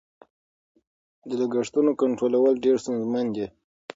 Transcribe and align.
د 1.27 1.29
لګښتونو 1.39 1.91
کنټرولول 2.01 2.53
ډېر 2.65 2.75
ستونزمن 2.83 3.25
دي. 3.35 3.45